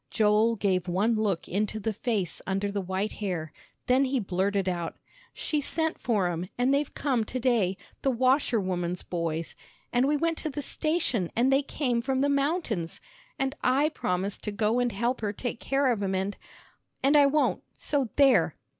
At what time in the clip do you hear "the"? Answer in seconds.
1.79-1.93, 2.71-2.81, 8.01-8.09, 10.49-10.63, 12.21-12.29